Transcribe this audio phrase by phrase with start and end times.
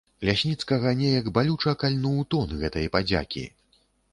[0.27, 3.47] Лясніцкага неяк балюча кальнуў тон гэтай падзякі.